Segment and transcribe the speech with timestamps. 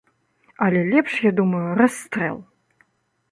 [0.67, 2.37] Але лепш, я думаю, расстрэл!